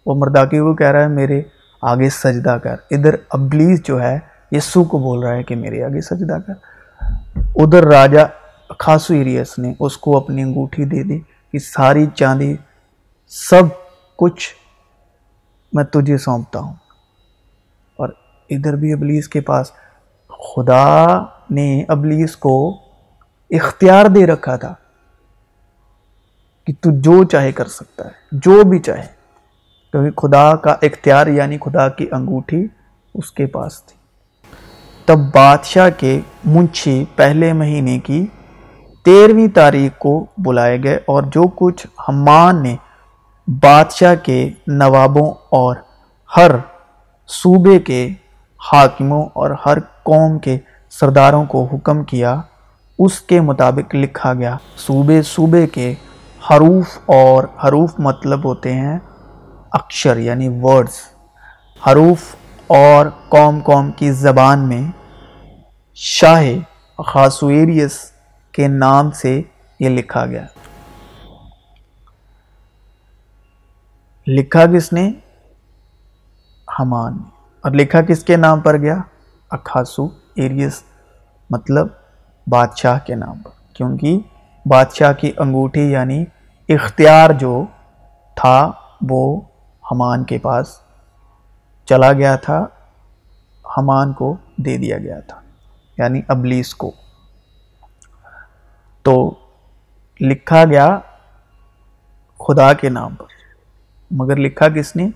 وہ 0.06 0.16
مرداکی 0.16 0.60
کو 0.60 0.76
کہہ 0.76 0.88
رہا 0.88 1.02
ہے، 1.02 1.08
میرے 1.08 1.42
آگے 1.82 2.10
سجدہ 2.10 2.58
کر۔ 2.64 2.76
ادھر 2.92 3.16
ابلیس 3.30 3.84
جو 3.84 4.02
ہے 4.02 4.20
یسو 4.52 4.84
کو 4.84 5.00
بول 5.00 5.24
رہا 5.24 5.36
ہے 5.36 5.44
کہ 5.44 5.56
میرے 5.56 5.84
آگے 5.84 6.02
سجدہ 6.02 6.38
کر۔ 6.48 6.54
ادھر 7.56 7.84
راجہ 7.84 8.20
خاصو 8.80 9.14
ایریس 9.14 9.60
نے 9.60 9.74
اس 9.80 9.98
کو 9.98 10.18
اپنی 10.18 10.42
انگوٹھی 10.42 10.86
دے 10.86 11.04
دی 11.04 11.20
کہ 11.52 11.60
ساری 11.60 12.06
چاندی، 12.06 12.56
سب 13.28 13.64
کچھ 14.16 14.56
میں 15.74 15.84
تجھے 15.84 16.18
سونپتا 16.18 16.60
ہوں۔ 16.60 16.74
اور 17.96 18.10
ادھر 18.50 18.76
بھی 18.76 18.94
ابلیس 18.94 19.28
کے 19.28 19.42
پاس، 19.42 19.72
خدا 20.30 21.06
نے 21.50 21.84
ابلیس 21.88 22.36
کو 22.36 22.85
اختیار 23.50 24.06
دے 24.06 24.26
رکھا 24.26 24.56
تھا 24.56 24.74
کہ 26.68 26.74
تو 26.82 26.90
جو 27.02 27.24
چاہے 27.24 27.52
کر 27.52 27.66
سکتا 27.66 28.06
ہے، 28.06 28.10
جو 28.32 28.64
بھی 28.64 28.80
چاہے۔ 28.80 29.06
کیونکہ 29.92 30.12
خدا 30.12 30.56
کا 30.56 30.76
اختیار 30.82 31.28
یعنی 31.28 31.58
خدا 31.58 31.90
کی 31.90 32.08
انگوٹھی 32.12 32.68
اس 33.14 33.32
کے 33.32 33.46
پاس 33.46 33.84
تھی۔ 33.84 33.98
تب 35.06 35.18
بادشاہ 35.34 35.90
کے 35.98 36.20
منچی 36.46 37.06
پہلے 37.16 37.54
مہینے 37.54 38.00
کی 38.00 38.26
تیرویں 39.06 39.48
تاریخ 39.48 39.98
کو 39.98 40.26
بلائے 40.38 40.84
گئے 40.84 40.96
اور 40.96 41.24
جو 41.24 41.44
کچھ 41.56 41.88
ہمان 42.10 42.64
نے 42.64 42.76
بادشاہ 43.48 44.16
کے 44.24 44.50
نوابوں 44.68 45.32
اور 45.32 45.76
ہر 46.38 46.52
صوبے 47.28 47.80
کے 47.80 48.10
حاکموں 48.72 49.26
اور 49.26 49.52
ہر 49.66 49.80
قوم 49.80 50.40
کے 50.40 50.58
سرداروں 50.90 51.46
کو 51.46 51.68
حکم 51.74 52.04
کیا 52.04 52.42
اس 53.00 53.22
کے 53.22 53.42
مطابق 53.42 53.96
لکھا 53.96 54.34
گیا۔ 54.34 54.58
صوبے 54.78 55.22
صوبے 55.22 55.68
کے 55.68 55.94
حروف 56.52 56.98
اور 57.06 57.44
حروف 57.44 57.94
مطلب 58.00 58.46
ہوتے 58.46 58.74
ہیں 58.74 59.00
اکشر 59.72 60.18
یعنی 60.18 60.60
ورڈز 60.62 60.94
حروف 61.88 62.36
اور 62.68 63.06
قوم 63.30 63.60
قوم 63.64 63.92
کی 63.92 64.12
زبان 64.12 64.60
میں 64.60 64.92
شاہ 65.94 66.44
خاصویریس 67.08 68.12
کے 68.52 68.68
نام 68.68 69.12
سے 69.12 69.42
یہ 69.80 69.90
لکھا 69.90 70.26
گیا۔ 70.26 70.46
لکھا 74.28 74.66
کس 74.66 74.94
نے؟ 74.94 75.12
ہمان 76.80 77.18
اور 77.62 77.72
لکھا 77.72 78.02
کس 78.02 78.24
کے 78.24 78.38
نام 78.38 78.60
پر 78.60 78.78
گیا؟ 78.78 78.98
اخاسو 79.50 80.08
ایریس 80.36 80.84
مطلب 81.50 81.88
بادشاہ 82.48 83.00
کے 83.06 83.16
نام 83.16 83.42
پر۔ 83.42 83.50
کیونکہ 83.74 84.20
بادشاہ 84.66 85.14
کی 85.14 85.32
انگوٹھی 85.38 85.92
یعنی 85.92 86.26
اختیار 86.70 87.30
جو 87.30 87.66
تھا، 88.36 88.72
وہ 89.10 89.42
ہمان 89.92 90.24
کے 90.24 90.38
پاس 90.38 90.80
چلا 91.86 92.14
گیا 92.14 92.36
تھا، 92.36 92.66
ہمان 93.78 94.14
کو 94.14 94.36
دے 94.58 94.78
دیا 94.78 94.98
گیا 94.98 95.20
تھا 95.20 95.42
یعنی 95.98 96.22
ابلیس 96.28 96.76
کو۔ 96.76 96.92
تو 99.02 99.34
لکھا 100.22 100.66
گیا 100.66 101.00
خدا 102.48 102.74
کے 102.74 102.90
نام 102.90 103.16
پر۔ 103.16 103.26
مگر 104.12 104.36
لکھا 104.36 104.70
کس 104.70 104.96
نے؟ 104.96 105.10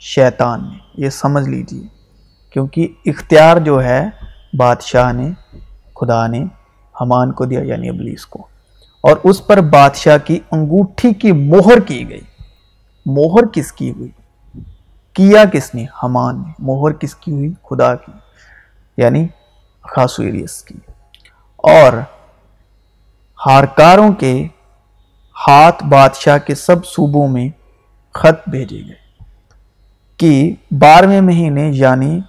شیطان 0.00 0.68
نے۔ 0.68 0.78
یہ 0.94 1.10
سمجھ 1.10 1.48
لیجیے 1.48 1.86
کیونکہ 2.50 2.88
اختیار 3.04 3.56
جو 3.56 3.84
ہے، 3.84 4.08
بادشاہ 4.58 5.12
نے، 5.12 5.30
خدا 6.00 6.26
نے 6.26 6.44
ہمان 7.00 7.32
کو 7.32 7.44
دیا 7.44 7.60
یعنی 7.60 7.88
ابلیس 7.88 8.26
کو۔ 8.26 8.46
اور 9.00 9.16
اس 9.24 9.46
پر 9.46 9.60
بادشاہ 9.60 10.18
کی 10.24 10.38
انگوٹھی 10.50 11.14
کی 11.14 11.32
مہر 11.32 11.80
کی 11.80 12.08
گئی۔ 12.08 12.20
مہر 13.06 13.46
کس 13.46 13.72
کی 13.72 13.90
ہوئی؟ 13.90 14.10
کیا 15.12 15.44
کس 15.52 15.74
نے؟ 15.74 15.84
ہمان 16.02 16.36
نے۔ 16.36 16.52
مہر 16.58 16.92
کس 16.92 17.14
کی 17.14 17.32
ہوئی؟ 17.32 17.52
خدا 17.70 17.94
کی 17.94 18.12
یعنی 18.96 19.26
خاصویریس 19.82 20.62
کی۔ 20.62 20.74
اور 21.56 21.92
ہارکاروں 23.46 24.12
کے 24.12 24.46
ہاتھ 25.48 25.84
بادشاہ 25.84 26.38
کے 26.38 26.54
سب 26.54 26.86
صوبوں 26.86 27.28
میں 27.28 27.48
خط 28.14 28.48
بھیجے 28.48 28.76
گئے 28.76 29.24
کہ 30.16 30.54
بارہویں 30.70 31.20
مہینے 31.20 31.70
یعنی 31.74 32.20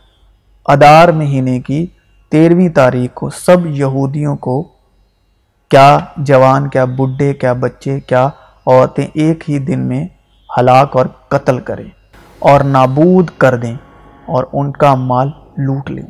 ادار 0.66 1.08
مہینے 1.08 1.60
کی 1.60 1.86
تیرہویں 2.30 2.70
تاریخ 2.70 3.14
کو، 3.14 3.30
سب 3.30 3.66
یہودیوں 3.66 4.36
کو، 4.36 4.64
کیا 5.70 5.98
جوان، 6.18 6.70
کیا 6.70 6.86
بڈھے، 6.86 7.34
کیا 7.34 7.54
بچے، 7.54 8.00
کیا 8.00 8.30
عورتیں 8.68 9.08
ایک 9.14 9.50
ہی 9.50 9.60
دن 9.60 9.80
میں 9.80 10.08
ہلاک 10.60 10.98
اور 10.98 11.06
قتل 11.28 11.60
کریں 11.60 11.90
اور 12.40 12.62
نابود 12.62 13.30
کر 13.38 13.58
دیں 13.58 13.76
اور 14.26 14.44
ان 14.54 14.72
کا 14.72 14.96
مال 14.96 15.28
لوٹ 15.58 15.92
لیں۔ 15.92 16.06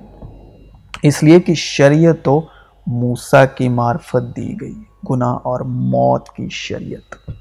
اس 1.01 1.23
لیے 1.23 1.39
کہ 1.39 1.53
شریعت 1.53 2.15
تو 2.23 2.41
موسیٰ 2.87 3.45
کی 3.55 3.69
معرفت 3.69 4.35
دی 4.35 4.61
گئی، 4.61 4.83
گناہ 5.09 5.33
اور 5.33 5.59
موت 5.59 6.29
کی 6.29 6.47
شریعت۔ 6.51 7.31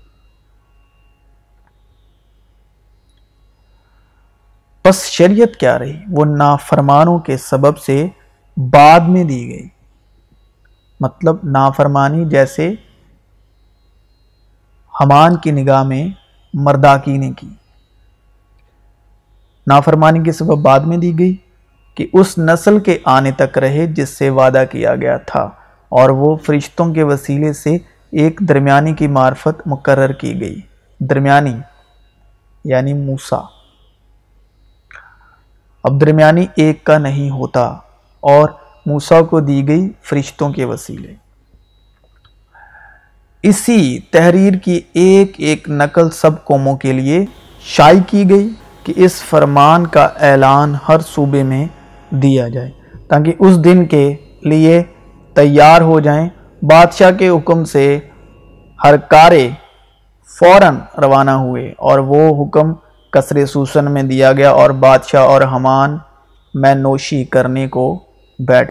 پس 4.83 5.05
شریعت 5.05 5.57
کیا 5.57 5.79
رہی؟ 5.79 6.01
وہ 6.11 6.25
نافرمانوں 6.25 7.19
کے 7.19 7.37
سبب 7.37 7.79
سے 7.79 8.07
بعد 8.57 9.01
میں 9.01 9.25
دی 9.25 9.49
گئی۔ 9.49 9.69
مطلب 11.01 11.37
نافرمانی 11.45 12.25
جیسے 12.25 12.75
ہمان 15.01 15.37
کی 15.37 15.51
نگاہ 15.51 15.83
میں 15.83 16.09
مرداکی 16.55 17.19
نے 17.19 17.33
کی۔ 17.33 17.49
نافرمانی 19.67 20.23
کے 20.23 20.33
سبب 20.33 20.59
بعد 20.59 20.81
میں 20.81 20.97
دی 20.97 21.19
گئی 21.19 21.37
کہ 21.95 22.07
اس 22.13 22.39
نسل 22.39 22.79
کے 22.79 22.99
آنے 23.05 23.31
تک 23.31 23.59
رہے 23.59 23.87
جس 23.87 24.09
سے 24.09 24.31
وعدہ 24.31 24.65
کیا 24.71 24.97
گیا 24.97 25.17
تھا 25.17 25.51
اور 25.89 26.11
وہ 26.11 26.37
فرشتوں 26.37 26.95
کے 26.95 27.03
وسیلے 27.03 27.53
سے 27.53 27.77
ایک 28.13 28.41
درمیانی 28.49 28.95
کی 28.95 29.09
معرفت 29.09 29.67
مقرر 29.67 30.13
کی 30.13 30.41
گئی۔ 30.41 30.61
درمیانی 31.01 31.57
یعنی 32.65 32.93
موسا 32.93 33.41
اب 35.83 36.01
درمیانی 36.01 36.47
ایک 36.57 36.85
کا 36.85 36.99
نہیں 36.99 37.31
ہوتا۔ 37.31 37.79
اور 38.21 38.49
موسا 38.87 39.21
کو 39.23 39.41
دی 39.41 39.69
گئی 39.69 39.89
فرشتوں 40.03 40.53
کے 40.53 40.65
وسیلے۔ 40.65 41.15
اسی 43.43 43.99
تحریر 43.99 44.53
کی 44.53 44.81
ایک 44.93 45.33
ایک 45.39 45.69
نقل 45.69 46.11
سب 46.11 46.45
قوموں 46.45 46.77
کے 46.77 46.93
لیے 46.93 47.25
شائع 47.61 47.99
کی 48.07 48.31
گئی 48.31 48.49
کہ 48.85 48.93
اس 48.97 49.23
فرمان 49.23 49.87
کا 49.87 50.09
اعلان 50.21 50.75
ہر 50.89 50.99
صوبے 51.01 51.43
میں 51.43 51.67
دیا 52.11 52.49
جائے، 52.49 52.71
تاکہ 53.09 53.33
اس 53.39 53.65
دن 53.65 53.87
کے 53.87 54.17
لیے 54.43 54.83
تیار 55.35 55.81
ہو 55.81 56.01
جائیں۔ 56.01 56.29
بادشاہ 56.63 57.11
کے 57.11 57.29
حکم 57.29 57.65
سے 57.65 57.99
ہر 58.85 58.97
کارے 58.97 59.49
فوراً 60.39 60.77
روانہ 61.03 61.31
ہوئے 61.31 61.75
اور 61.79 61.99
وہ 61.99 62.45
حکم 62.45 62.73
قصر 63.11 63.47
سوسن 63.47 63.93
میں 63.93 64.03
دیا 64.03 64.33
گیا 64.33 64.51
اور 64.51 64.71
بادشاہ 64.71 65.23
اور 65.23 65.43
حمان 65.43 65.99
میں 66.55 66.75
نوشی 66.75 67.25
کرنے 67.25 67.69
کو 67.69 68.03
بیٹھ 68.39 68.65